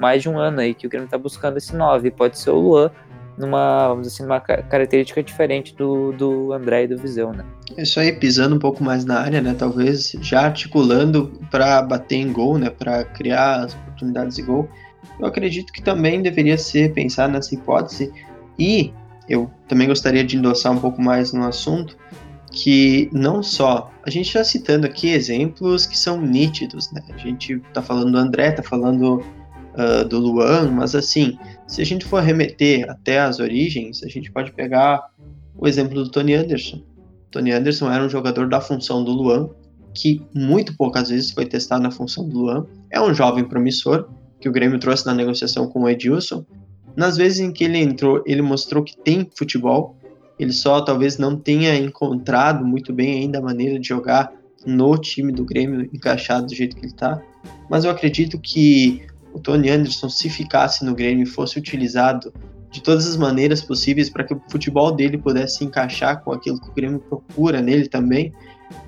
mais 0.00 0.22
de 0.22 0.30
um 0.30 0.38
ano 0.38 0.60
aí 0.60 0.72
que 0.72 0.86
o 0.86 0.88
Grêmio 0.88 1.04
está 1.04 1.18
buscando 1.18 1.58
esse 1.58 1.76
9. 1.76 2.12
Pode 2.12 2.38
ser 2.38 2.48
o 2.48 2.58
Luan, 2.58 2.90
numa, 3.36 3.88
vamos 3.88 4.06
dizer 4.06 4.14
assim, 4.14 4.22
numa 4.22 4.40
característica 4.40 5.22
diferente 5.22 5.76
do, 5.76 6.12
do 6.12 6.54
André 6.54 6.84
e 6.84 6.86
do 6.86 6.96
Viseu, 6.96 7.34
né? 7.34 7.44
Isso 7.76 8.00
aí, 8.00 8.10
pisando 8.10 8.56
um 8.56 8.58
pouco 8.58 8.82
mais 8.82 9.04
na 9.04 9.20
área, 9.20 9.42
né? 9.42 9.54
Talvez 9.58 10.12
já 10.22 10.46
articulando 10.46 11.30
para 11.50 11.82
bater 11.82 12.16
em 12.16 12.32
gol, 12.32 12.56
né? 12.56 12.70
Para 12.70 13.04
criar 13.04 13.64
as 13.64 13.74
oportunidades 13.74 14.36
de 14.36 14.40
gol. 14.40 14.66
Eu 15.18 15.26
acredito 15.26 15.70
que 15.74 15.82
também 15.82 16.22
deveria 16.22 16.56
ser 16.56 16.94
pensar 16.94 17.28
nessa 17.28 17.54
hipótese 17.54 18.10
e 18.58 18.94
eu 19.30 19.48
também 19.68 19.86
gostaria 19.86 20.24
de 20.24 20.36
endossar 20.36 20.72
um 20.72 20.80
pouco 20.80 21.00
mais 21.00 21.32
no 21.32 21.46
assunto 21.46 21.96
que 22.50 23.08
não 23.12 23.44
só 23.44 23.92
a 24.04 24.10
gente 24.10 24.26
está 24.26 24.42
citando 24.42 24.84
aqui 24.84 25.08
exemplos 25.10 25.86
que 25.86 25.96
são 25.96 26.20
nítidos, 26.20 26.90
né? 26.90 27.00
A 27.08 27.16
gente 27.16 27.62
está 27.68 27.80
falando 27.80 28.10
do 28.10 28.18
André, 28.18 28.48
está 28.48 28.62
falando 28.62 29.22
uh, 29.74 30.04
do 30.08 30.18
Luan, 30.18 30.68
mas 30.72 30.96
assim, 30.96 31.38
se 31.68 31.80
a 31.80 31.86
gente 31.86 32.04
for 32.04 32.20
remeter 32.20 32.90
até 32.90 33.20
as 33.20 33.38
origens, 33.38 34.02
a 34.02 34.08
gente 34.08 34.32
pode 34.32 34.50
pegar 34.50 35.00
o 35.56 35.68
exemplo 35.68 35.94
do 35.94 36.10
Tony 36.10 36.34
Anderson. 36.34 36.82
Tony 37.30 37.52
Anderson 37.52 37.88
era 37.88 38.04
um 38.04 38.08
jogador 38.08 38.48
da 38.48 38.60
função 38.60 39.04
do 39.04 39.12
Luan, 39.12 39.48
que 39.94 40.20
muito 40.34 40.76
poucas 40.76 41.08
vezes 41.08 41.30
foi 41.30 41.46
testado 41.46 41.84
na 41.84 41.92
função 41.92 42.28
do 42.28 42.36
Luan. 42.36 42.66
É 42.90 43.00
um 43.00 43.14
jovem 43.14 43.44
promissor, 43.44 44.08
que 44.40 44.48
o 44.48 44.52
Grêmio 44.52 44.80
trouxe 44.80 45.06
na 45.06 45.14
negociação 45.14 45.68
com 45.68 45.82
o 45.82 45.88
Edilson. 45.88 46.44
Nas 47.00 47.16
vezes 47.16 47.40
em 47.40 47.50
que 47.50 47.64
ele 47.64 47.78
entrou, 47.78 48.22
ele 48.26 48.42
mostrou 48.42 48.84
que 48.84 48.94
tem 48.94 49.26
futebol, 49.34 49.96
ele 50.38 50.52
só 50.52 50.82
talvez 50.82 51.16
não 51.16 51.34
tenha 51.34 51.74
encontrado 51.74 52.62
muito 52.62 52.92
bem 52.92 53.20
ainda 53.20 53.38
a 53.38 53.40
maneira 53.40 53.80
de 53.80 53.88
jogar 53.88 54.30
no 54.66 54.98
time 54.98 55.32
do 55.32 55.42
Grêmio 55.42 55.88
encaixado 55.94 56.48
do 56.48 56.54
jeito 56.54 56.76
que 56.76 56.82
ele 56.82 56.92
está. 56.92 57.18
Mas 57.70 57.86
eu 57.86 57.90
acredito 57.90 58.38
que 58.38 59.00
o 59.32 59.38
Tony 59.38 59.70
Anderson, 59.70 60.10
se 60.10 60.28
ficasse 60.28 60.84
no 60.84 60.94
Grêmio 60.94 61.22
e 61.22 61.26
fosse 61.26 61.58
utilizado 61.58 62.34
de 62.70 62.82
todas 62.82 63.06
as 63.06 63.16
maneiras 63.16 63.62
possíveis 63.62 64.10
para 64.10 64.22
que 64.22 64.34
o 64.34 64.42
futebol 64.50 64.92
dele 64.92 65.16
pudesse 65.16 65.64
encaixar 65.64 66.22
com 66.22 66.32
aquilo 66.32 66.60
que 66.60 66.68
o 66.68 66.74
Grêmio 66.74 67.00
procura 67.00 67.62
nele 67.62 67.88
também, 67.88 68.30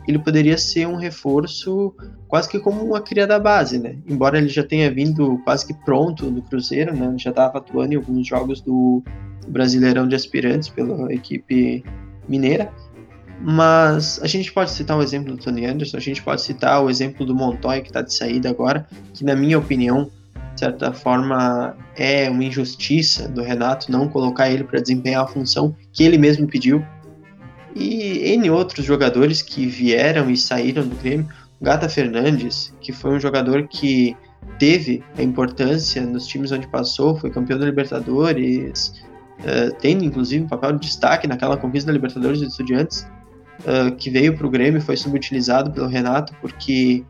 ele 0.07 0.19
poderia 0.19 0.57
ser 0.57 0.87
um 0.87 0.97
reforço 0.97 1.95
quase 2.29 2.49
que 2.49 2.59
como 2.59 2.85
uma 2.85 3.01
cria 3.01 3.27
da 3.27 3.39
base, 3.39 3.79
né? 3.79 3.97
Embora 4.09 4.39
ele 4.39 4.49
já 4.49 4.63
tenha 4.63 4.91
vindo 4.91 5.39
quase 5.45 5.67
que 5.67 5.75
pronto 5.75 6.31
no 6.31 6.43
Cruzeiro, 6.43 6.97
né? 6.97 7.15
Já 7.19 7.31
estava 7.31 7.59
atuando 7.59 7.95
em 7.95 7.97
alguns 7.97 8.27
jogos 8.27 8.61
do 8.61 9.03
Brasileirão 9.49 10.09
de 10.09 10.15
Aspirantes 10.15 10.69
pela 10.69 11.13
equipe 11.13 11.85
mineira. 12.29 12.73
Mas 13.41 14.21
a 14.23 14.27
gente 14.29 14.53
pode 14.53 14.71
citar 14.71 14.97
o 14.97 15.03
exemplo 15.03 15.35
do 15.35 15.43
Tony 15.43 15.67
Anderson, 15.67 15.97
a 15.97 16.01
gente 16.01 16.23
pode 16.23 16.43
citar 16.43 16.83
o 16.83 16.89
exemplo 16.89 17.27
do 17.27 17.35
Montoya, 17.35 17.81
que 17.81 17.89
está 17.89 18.01
de 18.01 18.15
saída 18.15 18.49
agora, 18.49 18.87
que 19.13 19.25
na 19.25 19.35
minha 19.35 19.59
opinião 19.59 20.09
de 20.55 20.61
certa 20.61 20.93
forma, 20.93 21.77
é 21.97 22.29
uma 22.29 22.45
injustiça 22.45 23.29
do 23.29 23.43
Renato 23.43 23.91
não 23.91 24.09
colocar 24.09 24.51
ele 24.51 24.65
para 24.65 24.81
desempenhar 24.81 25.25
a 25.25 25.27
função 25.27 25.75
que 25.93 26.03
ele 26.03 26.19
mesmo 26.19 26.47
pediu. 26.47 26.85
E 27.75 28.35
N 28.35 28.51
outros 28.51 28.85
jogadores 28.85 29.43
que 29.43 29.67
vieram 29.67 30.31
e 30.31 30.37
saíram 30.37 30.87
do 30.87 30.97
Grêmio. 30.97 31.29
Gata 31.61 31.89
Fernandes, 31.89 32.75
que 32.81 32.93
foi 32.93 33.13
um 33.13 33.21
jogador 33.21 33.69
que 33.69 34.17
teve 34.59 35.03
a 35.17 35.23
importância 35.23 36.03
nos 36.05 36.27
times 36.27 36.51
onde 36.51 36.67
passou, 36.67 37.17
foi 37.17 37.31
campeão 37.31 37.59
da 37.59 37.65
Libertadores, 37.65 39.01
uh, 39.41 39.73
tendo 39.81 40.05
inclusive 40.05 40.45
um 40.45 40.49
papel 40.49 40.73
de 40.73 40.81
destaque 40.81 41.29
naquela 41.29 41.57
conquista 41.57 41.87
da 41.87 41.93
Libertadores 41.93 42.41
dos 42.41 42.51
Estudiantes, 42.51 43.07
uh, 43.61 43.95
que 43.95 44.11
veio 44.11 44.37
para 44.37 44.47
o 44.47 44.51
Grêmio 44.51 44.79
e 44.79 44.81
foi 44.81 44.97
subutilizado 44.97 45.71
pelo 45.71 45.87
Renato 45.87 46.35
porque 46.41 47.05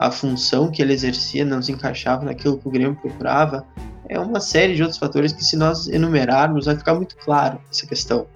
a 0.00 0.10
função 0.10 0.68
que 0.68 0.82
ele 0.82 0.92
exercia 0.92 1.44
não 1.44 1.62
se 1.62 1.70
encaixava 1.70 2.24
naquilo 2.24 2.58
que 2.58 2.66
o 2.66 2.70
Grêmio 2.72 2.96
procurava. 2.96 3.64
É 4.08 4.18
uma 4.18 4.40
série 4.40 4.74
de 4.74 4.82
outros 4.82 4.98
fatores 4.98 5.32
que, 5.32 5.44
se 5.44 5.56
nós 5.56 5.86
enumerarmos, 5.86 6.66
vai 6.66 6.76
ficar 6.76 6.94
muito 6.94 7.16
claro 7.16 7.60
essa 7.70 7.86
questão. 7.86 8.26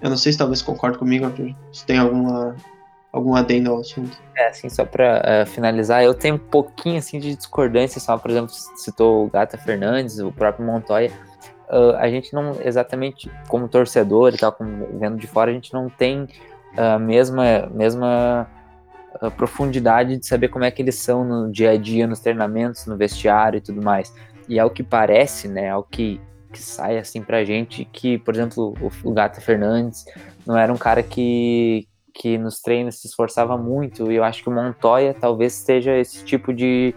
Eu 0.00 0.10
não 0.10 0.16
sei 0.16 0.32
se 0.32 0.38
talvez 0.38 0.62
concorde 0.62 0.98
comigo, 0.98 1.26
Arthur, 1.26 1.54
se 1.72 1.84
tem 1.84 1.98
alguma, 1.98 2.56
algum 3.12 3.34
adendo 3.34 3.70
ao 3.70 3.80
assunto. 3.80 4.16
É, 4.36 4.48
assim, 4.48 4.68
só 4.68 4.84
para 4.84 5.18
uh, 5.18 5.28
é, 5.28 5.46
finalizar, 5.46 6.02
eu 6.02 6.14
tenho 6.14 6.36
um 6.36 6.38
pouquinho 6.38 6.98
assim 6.98 7.18
de 7.18 7.34
discordância, 7.34 8.00
só, 8.00 8.16
por 8.16 8.30
exemplo, 8.30 8.50
citou 8.76 9.26
o 9.26 9.30
Gata 9.30 9.58
Fernandes, 9.58 10.18
o 10.18 10.32
próprio 10.32 10.64
Montoya. 10.64 11.10
Uh, 11.68 11.94
a 11.98 12.08
gente 12.08 12.32
não 12.32 12.56
exatamente, 12.64 13.30
como 13.48 13.68
torcedor 13.68 14.34
e 14.34 14.38
tal, 14.38 14.52
como 14.52 14.98
vendo 14.98 15.16
de 15.16 15.26
fora, 15.26 15.50
a 15.50 15.54
gente 15.54 15.72
não 15.72 15.88
tem 15.88 16.26
a 16.76 16.98
mesma, 16.98 17.68
mesma 17.72 18.48
a 19.20 19.30
profundidade 19.30 20.16
de 20.16 20.26
saber 20.26 20.48
como 20.48 20.64
é 20.64 20.70
que 20.70 20.82
eles 20.82 20.96
são 20.96 21.24
no 21.24 21.50
dia 21.50 21.70
a 21.70 21.76
dia, 21.76 22.06
nos 22.06 22.20
treinamentos, 22.20 22.86
no 22.86 22.96
vestiário 22.96 23.58
e 23.58 23.60
tudo 23.60 23.82
mais. 23.82 24.14
E 24.48 24.58
é 24.58 24.64
o 24.64 24.70
que 24.70 24.82
parece, 24.82 25.48
né, 25.48 25.74
o 25.76 25.82
que, 25.82 26.20
que 26.52 26.60
sai 26.60 26.98
assim 26.98 27.22
pra 27.22 27.44
gente, 27.44 27.84
que, 27.84 28.18
por 28.18 28.34
exemplo, 28.34 28.74
o, 28.80 29.10
o 29.10 29.12
Gata 29.12 29.40
Fernandes 29.40 30.04
não 30.46 30.56
era 30.56 30.72
um 30.72 30.76
cara 30.76 31.02
que, 31.02 31.86
que 32.12 32.36
nos 32.36 32.60
treinos 32.60 33.00
se 33.00 33.06
esforçava 33.06 33.56
muito, 33.56 34.10
e 34.10 34.16
eu 34.16 34.24
acho 34.24 34.42
que 34.42 34.48
o 34.48 34.52
Montoya 34.52 35.14
talvez 35.14 35.56
esteja 35.56 35.96
esse 35.96 36.24
tipo 36.24 36.52
de. 36.52 36.94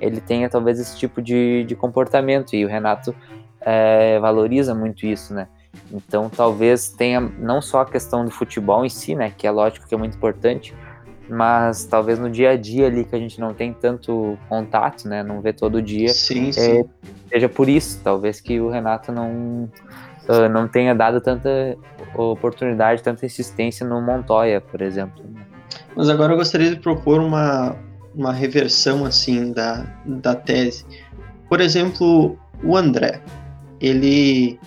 Ele 0.00 0.20
tenha 0.20 0.48
talvez 0.48 0.80
esse 0.80 0.96
tipo 0.96 1.22
de, 1.22 1.64
de 1.64 1.76
comportamento, 1.76 2.54
e 2.54 2.64
o 2.64 2.68
Renato 2.68 3.14
é, 3.60 4.18
valoriza 4.18 4.74
muito 4.74 5.06
isso, 5.06 5.32
né? 5.34 5.48
Então 5.90 6.28
talvez 6.28 6.88
tenha 6.88 7.20
não 7.20 7.62
só 7.62 7.80
a 7.80 7.86
questão 7.86 8.24
do 8.24 8.30
futebol 8.30 8.84
em 8.84 8.88
si, 8.88 9.14
né? 9.14 9.32
Que 9.36 9.46
é 9.46 9.50
lógico 9.50 9.86
que 9.86 9.94
é 9.94 9.98
muito 9.98 10.16
importante, 10.16 10.74
mas 11.28 11.84
talvez 11.84 12.18
no 12.18 12.30
dia 12.30 12.50
a 12.50 12.56
dia 12.56 12.86
ali 12.86 13.04
que 13.04 13.14
a 13.14 13.18
gente 13.18 13.40
não 13.40 13.54
tem 13.54 13.72
tanto 13.72 14.38
contato, 14.48 15.08
né, 15.08 15.22
não 15.22 15.40
vê 15.40 15.52
todo 15.52 15.80
dia, 15.80 16.08
sim, 16.08 16.48
é, 16.50 16.52
sim. 16.52 16.84
seja 17.30 17.48
por 17.48 17.68
isso, 17.68 18.00
talvez 18.02 18.40
que 18.40 18.60
o 18.60 18.68
Renato 18.68 19.12
não 19.12 19.70
uh, 20.28 20.48
não 20.50 20.68
tenha 20.68 20.94
dado 20.94 21.20
tanta 21.20 21.76
oportunidade, 22.14 23.02
tanta 23.02 23.24
insistência 23.24 23.86
no 23.86 24.00
Montoya, 24.00 24.60
por 24.60 24.82
exemplo. 24.82 25.22
Mas 25.96 26.08
agora 26.08 26.32
eu 26.32 26.36
gostaria 26.36 26.70
de 26.70 26.76
propor 26.76 27.20
uma, 27.20 27.76
uma 28.14 28.32
reversão 28.32 29.04
assim 29.04 29.52
da, 29.52 29.86
da 30.04 30.34
tese. 30.34 30.84
Por 31.48 31.60
exemplo, 31.60 32.38
o 32.62 32.76
André, 32.76 33.20
ele 33.80 34.58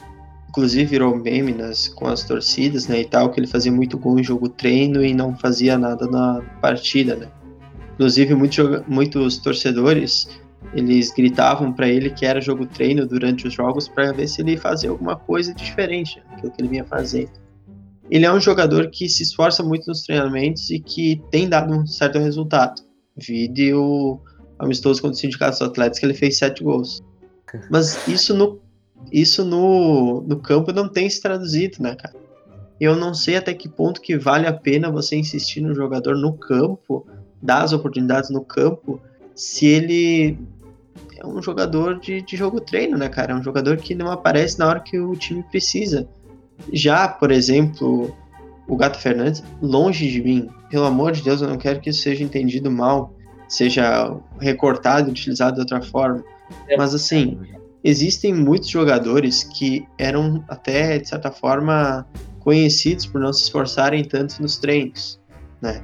inclusive 0.55 0.85
virou 0.85 1.13
meme 1.17 1.51
nas, 1.51 1.89
com 1.89 2.07
as 2.07 2.23
torcidas, 2.23 2.87
né, 2.87 3.01
e 3.01 3.05
tal, 3.05 3.29
que 3.29 3.39
ele 3.41 3.47
fazia 3.47 3.71
muito 3.71 3.97
gol 3.97 4.17
em 4.17 4.23
jogo 4.23 4.47
treino 4.47 5.03
e 5.03 5.13
não 5.13 5.35
fazia 5.35 5.77
nada 5.77 6.07
na 6.07 6.41
partida, 6.61 7.13
né. 7.13 7.27
Inclusive, 7.95 8.33
muitos, 8.33 8.81
muitos 8.87 9.37
torcedores, 9.37 10.29
eles 10.73 11.13
gritavam 11.13 11.73
para 11.73 11.89
ele 11.89 12.09
que 12.09 12.25
era 12.25 12.39
jogo 12.39 12.65
treino 12.65 13.05
durante 13.05 13.47
os 13.47 13.53
jogos 13.53 13.89
para 13.89 14.13
ver 14.13 14.27
se 14.27 14.41
ele 14.41 14.55
fazia 14.55 14.89
alguma 14.89 15.17
coisa 15.17 15.53
diferente 15.53 16.21
daquilo 16.31 16.51
que 16.51 16.61
ele 16.61 16.69
vinha 16.69 16.85
fazendo. 16.85 17.31
Ele 18.09 18.25
é 18.25 18.31
um 18.31 18.39
jogador 18.39 18.89
que 18.89 19.09
se 19.09 19.23
esforça 19.23 19.61
muito 19.61 19.87
nos 19.87 20.03
treinamentos 20.03 20.69
e 20.69 20.79
que 20.79 21.21
tem 21.31 21.49
dado 21.49 21.73
um 21.73 21.85
certo 21.85 22.19
resultado. 22.19 22.81
Vídeo 23.17 24.21
amistoso 24.57 25.01
contra 25.01 25.15
o 25.15 25.19
Sindicato 25.19 25.59
dos 25.59 25.67
Atletas 25.67 25.99
que 25.99 26.05
ele 26.05 26.13
fez 26.13 26.37
sete 26.37 26.63
gols. 26.63 27.01
Mas 27.69 28.07
isso 28.07 28.33
no 28.33 28.59
isso 29.11 29.43
no, 29.43 30.21
no 30.21 30.37
campo 30.37 30.71
não 30.71 30.87
tem 30.87 31.09
se 31.09 31.21
traduzido, 31.21 31.81
né, 31.81 31.95
cara? 31.95 32.15
Eu 32.79 32.95
não 32.95 33.13
sei 33.13 33.37
até 33.37 33.53
que 33.53 33.69
ponto 33.69 34.01
que 34.01 34.17
vale 34.17 34.47
a 34.47 34.53
pena 34.53 34.91
você 34.91 35.15
insistir 35.15 35.61
no 35.61 35.73
jogador 35.73 36.17
no 36.17 36.33
campo, 36.33 37.05
dar 37.41 37.63
as 37.63 37.71
oportunidades 37.71 38.29
no 38.29 38.43
campo, 38.43 38.99
se 39.33 39.65
ele 39.65 40.37
é 41.17 41.25
um 41.25 41.41
jogador 41.41 41.99
de, 41.99 42.21
de 42.21 42.35
jogo 42.35 42.59
treino, 42.59 42.97
né, 42.97 43.07
cara? 43.07 43.31
É 43.31 43.35
um 43.35 43.43
jogador 43.43 43.77
que 43.77 43.95
não 43.95 44.11
aparece 44.11 44.59
na 44.59 44.67
hora 44.67 44.79
que 44.79 44.99
o 44.99 45.15
time 45.15 45.43
precisa. 45.43 46.07
Já, 46.71 47.07
por 47.07 47.31
exemplo, 47.31 48.13
o 48.67 48.75
Gato 48.75 48.97
Fernandes, 48.97 49.43
longe 49.61 50.09
de 50.09 50.21
mim, 50.21 50.49
pelo 50.69 50.85
amor 50.85 51.11
de 51.11 51.21
Deus, 51.21 51.41
eu 51.41 51.47
não 51.47 51.57
quero 51.57 51.79
que 51.79 51.89
isso 51.89 52.01
seja 52.01 52.23
entendido 52.23 52.69
mal, 52.69 53.13
seja 53.47 54.15
recortado, 54.39 55.09
utilizado 55.09 55.55
de 55.55 55.61
outra 55.61 55.81
forma. 55.81 56.23
Mas 56.77 56.93
assim, 56.93 57.39
existem 57.85 58.33
muitos 58.33 58.67
jogadores 58.67 59.43
que 59.43 59.87
eram 59.95 60.43
até, 60.47 60.97
de 60.97 61.07
certa 61.07 61.31
forma, 61.31 62.03
conhecidos 62.39 63.05
por 63.05 63.21
não 63.21 63.31
se 63.31 63.43
esforçarem 63.43 64.03
tanto 64.03 64.41
nos 64.41 64.57
treinos, 64.57 65.21
né? 65.61 65.83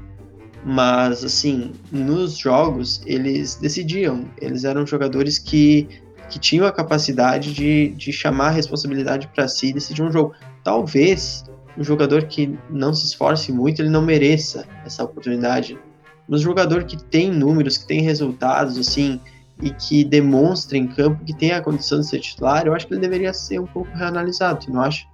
Mas, 0.65 1.24
assim, 1.24 1.72
nos 1.91 2.38
jogos, 2.38 3.03
eles 3.05 3.55
decidiam. 3.55 4.25
Eles 4.41 4.63
eram 4.63 4.86
jogadores 4.86 5.38
que, 5.38 5.88
que 6.27 6.39
tinham 6.39 6.65
a 6.65 6.72
capacidade 6.72 7.53
de, 7.53 7.89
de 7.89 8.12
chamar 8.12 8.48
a 8.48 8.51
responsabilidade 8.51 9.27
para 9.27 9.48
si 9.48 9.67
e 9.67 9.74
decidir 9.74 10.01
um 10.01 10.12
jogo. 10.12 10.34
Talvez 10.63 11.43
um 11.77 11.84
jogador 11.84 12.24
que 12.24 12.58
não 12.70 12.93
se 12.96 13.05
esforce 13.05 13.51
muito, 13.51 13.79
ele 13.79 13.89
não 13.89 14.01
mereça 14.01 14.65
essa 14.84 15.03
oportunidade. 15.03 15.77
Mas 16.27 16.41
um 16.41 16.43
jogador 16.43 16.84
que 16.84 16.98
tem 16.98 17.31
números, 17.31 17.77
que 17.77 17.88
tem 17.88 18.01
resultados, 18.01 18.77
assim, 18.77 19.20
e 19.62 19.70
que 19.72 20.03
demonstre 20.03 20.77
em 20.77 20.88
campo 20.88 21.24
que 21.24 21.34
tem 21.34 21.51
a 21.51 21.62
condição 21.62 22.00
de 22.00 22.08
ser 22.08 22.20
titular, 22.20 22.65
eu 22.65 22.74
acho 22.74 22.88
que 22.88 22.94
ele 22.94 23.01
deveria 23.01 23.32
ser 23.34 23.60
um 23.60 23.68
pouco 23.68 23.89
reanalisado, 23.96 24.65
tu 24.65 24.72
não 24.72 24.82
acha? 24.82 25.06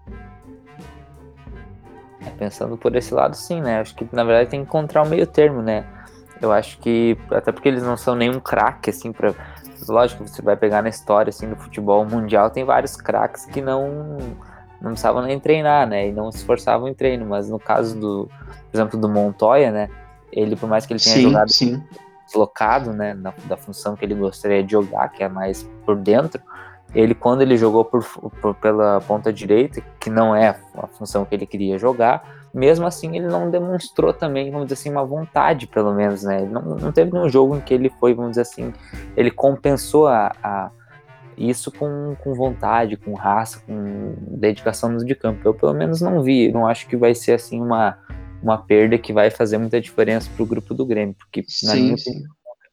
É, 2.25 2.29
pensando 2.31 2.77
por 2.77 2.95
esse 2.95 3.13
lado, 3.13 3.35
sim, 3.35 3.61
né? 3.61 3.81
Acho 3.81 3.93
que 3.93 4.07
na 4.13 4.23
verdade 4.23 4.49
tem 4.49 4.61
que 4.61 4.67
encontrar 4.67 5.03
um 5.03 5.09
meio 5.09 5.27
termo, 5.27 5.61
né? 5.61 5.85
Eu 6.41 6.51
acho 6.51 6.77
que, 6.79 7.17
até 7.31 7.51
porque 7.51 7.67
eles 7.67 7.83
não 7.83 7.97
são 7.97 8.15
nenhum 8.15 8.39
craque, 8.39 8.89
assim, 8.89 9.11
pra. 9.11 9.33
Lógico, 9.87 10.27
você 10.27 10.41
vai 10.41 10.55
pegar 10.55 10.81
na 10.81 10.89
história, 10.89 11.29
assim, 11.29 11.49
do 11.49 11.55
futebol 11.55 12.05
mundial, 12.05 12.49
tem 12.49 12.63
vários 12.63 12.95
craques 12.95 13.45
que 13.45 13.61
não 13.61 14.17
não 14.79 14.91
precisavam 14.91 15.23
nem 15.23 15.39
treinar, 15.39 15.87
né? 15.87 16.07
E 16.07 16.11
não 16.11 16.31
se 16.31 16.37
esforçavam 16.37 16.87
em 16.87 16.93
treino, 16.93 17.25
mas 17.25 17.49
no 17.49 17.57
caso 17.57 17.99
do, 17.99 18.29
por 18.71 18.77
exemplo, 18.77 18.99
do 18.99 19.09
Montoya, 19.09 19.71
né? 19.71 19.89
Ele, 20.31 20.55
por 20.55 20.69
mais 20.69 20.85
que 20.85 20.93
ele 20.93 20.99
tenha 20.99 21.15
sim, 21.15 21.21
jogado 21.23 21.51
sim 21.51 21.83
deslocado, 22.27 22.93
né, 22.93 23.13
na, 23.13 23.33
da 23.45 23.57
função 23.57 23.95
que 23.95 24.05
ele 24.05 24.13
gostaria 24.13 24.63
de 24.63 24.71
jogar, 24.71 25.09
que 25.09 25.23
é 25.23 25.29
mais 25.29 25.63
por 25.85 25.95
dentro, 25.95 26.41
ele 26.93 27.13
quando 27.13 27.41
ele 27.41 27.57
jogou 27.57 27.83
por, 27.83 28.03
por, 28.41 28.55
pela 28.55 29.01
ponta 29.01 29.31
direita, 29.31 29.81
que 29.99 30.09
não 30.09 30.35
é 30.35 30.55
a 30.75 30.87
função 30.87 31.25
que 31.25 31.35
ele 31.35 31.45
queria 31.45 31.77
jogar, 31.77 32.47
mesmo 32.53 32.85
assim 32.85 33.15
ele 33.15 33.27
não 33.27 33.49
demonstrou 33.49 34.13
também, 34.13 34.51
vamos 34.51 34.67
dizer 34.67 34.79
assim, 34.79 34.91
uma 34.91 35.05
vontade, 35.05 35.67
pelo 35.67 35.93
menos, 35.93 36.23
né? 36.23 36.41
Não, 36.45 36.61
não 36.61 36.91
teve 36.91 37.11
nenhum 37.11 37.29
jogo 37.29 37.57
em 37.57 37.61
que 37.61 37.73
ele 37.73 37.89
foi, 37.99 38.13
vamos 38.13 38.31
dizer 38.31 38.41
assim, 38.41 38.73
ele 39.15 39.29
compensou 39.29 40.07
a, 40.07 40.31
a 40.41 40.71
isso 41.37 41.71
com, 41.71 42.15
com 42.23 42.33
vontade, 42.33 42.97
com 42.97 43.13
raça, 43.13 43.61
com 43.65 44.15
dedicação 44.19 44.89
no 44.89 45.05
de 45.05 45.13
campo. 45.13 45.41
Eu 45.45 45.53
pelo 45.53 45.73
menos 45.73 46.01
não 46.01 46.21
vi, 46.21 46.51
não 46.51 46.65
acho 46.65 46.87
que 46.87 46.97
vai 46.97 47.13
ser 47.13 47.33
assim 47.33 47.61
uma 47.61 47.97
uma 48.41 48.57
perda 48.57 48.97
que 48.97 49.13
vai 49.13 49.29
fazer 49.29 49.57
muita 49.57 49.79
diferença 49.81 50.29
para 50.35 50.43
o 50.43 50.45
grupo 50.45 50.73
do 50.73 50.85
Grêmio, 50.85 51.15
porque 51.15 51.41
na 51.63 51.73
sim, 51.73 51.83
minha 51.83 51.97
sim. 51.97 52.23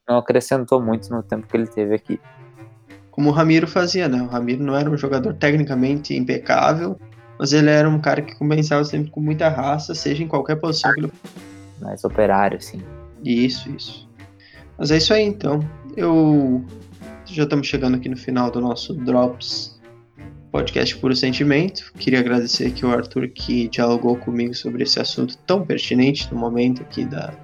não 0.09 0.18
acrescentou 0.18 0.80
muito 0.80 1.11
no 1.11 1.23
tempo 1.23 1.47
que 1.47 1.56
ele 1.56 1.66
teve 1.66 1.94
aqui. 1.94 2.21
Como 3.11 3.30
o 3.30 3.33
Ramiro 3.33 3.66
fazia, 3.66 4.09
né? 4.09 4.21
O 4.23 4.26
Ramiro 4.26 4.62
não 4.62 4.76
era 4.76 4.90
um 4.90 4.97
jogador 4.97 5.35
tecnicamente 5.35 6.14
impecável, 6.14 6.99
mas 7.38 7.52
ele 7.52 7.71
era 7.71 7.88
um 7.88 8.00
cara 8.00 8.21
que 8.23 8.35
compensava 8.35 8.85
sempre 8.85 9.11
com 9.11 9.21
muita 9.21 9.49
raça, 9.49 9.94
seja 9.94 10.23
em 10.23 10.28
qualquer 10.28 10.56
posição 10.56 10.92
que 10.92 11.00
ele 11.00 11.12
Mais 11.80 12.04
operário, 12.04 12.59
assim. 12.59 12.83
Isso, 13.25 13.71
isso. 13.71 14.09
Mas 14.76 14.90
é 14.90 14.97
isso 14.97 15.14
aí 15.14 15.23
então. 15.23 15.61
Eu 15.97 16.64
já 17.25 17.44
estamos 17.44 17.66
chegando 17.66 17.97
aqui 17.97 18.09
no 18.09 18.16
final 18.16 18.50
do 18.50 18.61
nosso 18.61 18.94
Drops 18.94 19.74
podcast 20.54 20.96
Puro 20.99 21.16
Sentimento. 21.16 21.92
Queria 21.99 22.20
agradecer 22.20 22.68
aqui 22.68 22.87
o 22.87 22.92
Arthur 22.92 23.26
que 23.26 23.66
dialogou 23.66 24.16
comigo 24.16 24.54
sobre 24.54 24.84
esse 24.84 25.00
assunto 25.00 25.37
tão 25.38 25.66
pertinente 25.66 26.32
no 26.32 26.38
momento 26.38 26.80
aqui 26.80 27.04
da 27.04 27.34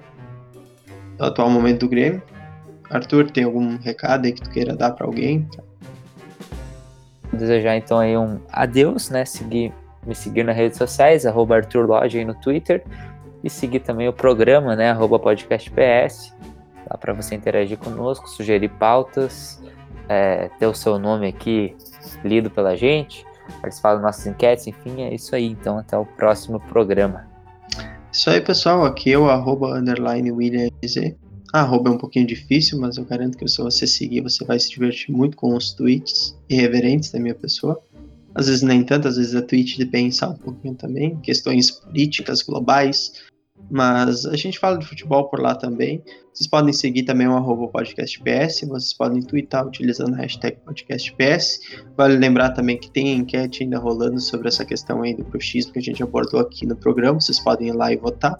do 1.17 1.25
atual 1.25 1.49
momento 1.49 1.81
do 1.81 1.89
Grêmio. 1.89 2.23
Arthur, 2.89 3.29
tem 3.29 3.43
algum 3.43 3.75
recado 3.75 4.25
aí 4.25 4.31
que 4.31 4.41
tu 4.41 4.49
queira 4.49 4.77
dar 4.77 4.91
para 4.91 5.05
alguém? 5.05 5.45
Desejar 7.33 7.75
então 7.75 7.99
aí 7.99 8.17
um 8.17 8.39
adeus, 8.49 9.09
né? 9.09 9.25
Seguir, 9.25 9.73
me 10.07 10.15
seguir 10.15 10.45
nas 10.45 10.55
redes 10.55 10.77
sociais, 10.77 11.25
arroba 11.25 11.57
Arthur 11.57 11.85
Lodge 11.85 12.17
aí 12.17 12.23
no 12.23 12.35
Twitter. 12.35 12.81
E 13.43 13.49
seguir 13.49 13.81
também 13.81 14.07
o 14.07 14.13
programa, 14.13 14.73
né? 14.73 14.89
Arroba 14.89 15.19
podcastps. 15.19 16.33
Dá 16.89 16.97
para 16.97 17.11
você 17.11 17.35
interagir 17.35 17.77
conosco, 17.77 18.29
sugerir 18.29 18.69
pautas, 18.69 19.61
é, 20.07 20.49
ter 20.57 20.65
o 20.65 20.73
seu 20.73 20.97
nome 20.97 21.27
aqui 21.27 21.75
lido 22.23 22.49
pela 22.49 22.75
gente, 22.75 23.25
participar 23.61 23.93
das 23.93 24.03
nossas 24.03 24.27
enquetes, 24.27 24.67
enfim, 24.67 25.01
é 25.01 25.13
isso 25.13 25.35
aí. 25.35 25.45
Então, 25.45 25.77
até 25.77 25.97
o 25.97 26.05
próximo 26.05 26.59
programa. 26.59 27.27
Isso 28.11 28.29
aí, 28.29 28.41
pessoal. 28.41 28.85
Aqui 28.85 29.13
é 29.13 29.17
o 29.17 29.29
arroba 29.29 29.77
underline 29.77 30.31
William 30.31 30.69
Z. 30.85 31.15
Arroba 31.53 31.89
é 31.89 31.93
um 31.93 31.97
pouquinho 31.97 32.25
difícil, 32.25 32.79
mas 32.79 32.97
eu 32.97 33.05
garanto 33.05 33.37
que 33.37 33.47
se 33.47 33.61
você 33.61 33.85
seguir, 33.85 34.21
você 34.21 34.43
vai 34.45 34.59
se 34.59 34.69
divertir 34.69 35.11
muito 35.13 35.35
com 35.35 35.55
os 35.55 35.73
tweets 35.73 36.37
irreverentes 36.49 37.11
da 37.11 37.19
minha 37.19 37.35
pessoa. 37.35 37.81
Às 38.33 38.47
vezes 38.47 38.61
nem 38.61 38.83
tanto, 38.83 39.07
às 39.07 39.17
vezes 39.17 39.35
é 39.35 39.41
tweet 39.41 39.77
de 39.77 39.85
pensar 39.85 40.29
um 40.29 40.37
pouquinho 40.37 40.75
também, 40.75 41.17
questões 41.17 41.69
políticas 41.71 42.41
globais, 42.41 43.13
mas 43.71 44.25
a 44.25 44.35
gente 44.35 44.59
fala 44.59 44.77
de 44.77 44.85
futebol 44.85 45.29
por 45.29 45.39
lá 45.39 45.55
também. 45.55 46.03
Vocês 46.33 46.47
podem 46.47 46.73
seguir 46.73 47.03
também 47.03 47.27
o 47.27 47.35
arroba 47.35 47.69
podcastps, 47.69 48.61
vocês 48.67 48.93
podem 48.93 49.21
twittar 49.21 49.65
utilizando 49.65 50.13
a 50.15 50.17
hashtag 50.17 50.57
podcastps. 50.65 51.59
Vale 51.95 52.17
lembrar 52.17 52.51
também 52.51 52.77
que 52.77 52.91
tem 52.91 53.15
enquete 53.15 53.63
ainda 53.63 53.79
rolando 53.79 54.19
sobre 54.19 54.49
essa 54.49 54.65
questão 54.65 55.01
aí 55.01 55.15
do 55.15 55.23
bruxismo 55.23 55.71
que 55.71 55.79
a 55.79 55.81
gente 55.81 56.03
abordou 56.03 56.41
aqui 56.41 56.65
no 56.65 56.75
programa, 56.75 57.19
vocês 57.19 57.39
podem 57.39 57.69
ir 57.69 57.73
lá 57.73 57.93
e 57.93 57.95
votar. 57.95 58.39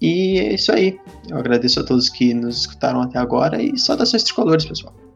E 0.00 0.38
é 0.38 0.54
isso 0.54 0.72
aí. 0.72 0.98
Eu 1.28 1.38
agradeço 1.38 1.80
a 1.80 1.84
todos 1.84 2.08
que 2.10 2.34
nos 2.34 2.60
escutaram 2.60 3.00
até 3.00 3.18
agora 3.18 3.62
e 3.62 3.78
saudações 3.78 4.22
tricolores, 4.22 4.64
pessoal. 4.66 5.09